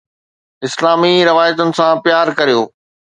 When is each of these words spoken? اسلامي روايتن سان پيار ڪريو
اسلامي 0.67 1.13
روايتن 1.29 1.69
سان 1.77 1.93
پيار 2.05 2.27
ڪريو 2.37 2.61